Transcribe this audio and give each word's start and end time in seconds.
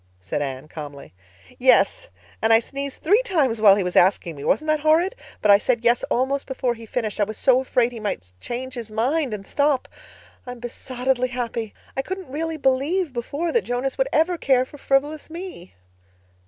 said 0.19 0.41
Anne 0.41 0.67
calmly. 0.67 1.13
"Yes. 1.59 2.09
And 2.41 2.51
I 2.51 2.59
sneezed 2.59 3.03
three 3.03 3.21
times 3.21 3.61
while 3.61 3.75
he 3.75 3.83
was 3.83 3.95
asking 3.95 4.35
me. 4.35 4.43
Wasn't 4.43 4.67
that 4.67 4.79
horrid? 4.79 5.13
But 5.43 5.51
I 5.51 5.59
said 5.59 5.83
'yes' 5.85 6.01
almost 6.05 6.47
before 6.47 6.73
he 6.73 6.87
finished—I 6.87 7.23
was 7.23 7.37
so 7.37 7.59
afraid 7.61 7.91
he 7.91 7.99
might 7.99 8.33
change 8.39 8.73
his 8.73 8.89
mind 8.89 9.31
and 9.31 9.45
stop. 9.45 9.87
I'm 10.47 10.59
besottedly 10.59 11.29
happy. 11.29 11.75
I 11.95 12.01
couldn't 12.01 12.31
really 12.31 12.57
believe 12.57 13.13
before 13.13 13.51
that 13.51 13.61
Jonas 13.63 13.99
would 13.99 14.09
ever 14.11 14.39
care 14.39 14.65
for 14.65 14.79
frivolous 14.79 15.29
me." 15.29 15.75